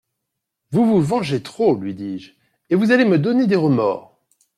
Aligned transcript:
Vous 0.71 0.83
vous 0.83 0.99
vengez 0.99 1.43
trop! 1.43 1.75
lui 1.75 1.93
dis-je, 1.93 2.31
et 2.71 2.75
vous 2.75 2.89
allez 2.91 3.05
me 3.05 3.19
donner 3.19 3.45
des 3.45 3.55
remords. 3.55 4.19